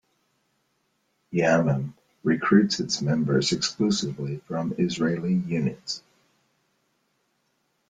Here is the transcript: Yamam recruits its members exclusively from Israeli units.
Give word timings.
Yamam 1.31 1.93
recruits 2.23 2.79
its 2.79 3.03
members 3.03 3.51
exclusively 3.51 4.37
from 4.47 4.73
Israeli 4.79 5.35
units. 5.35 6.01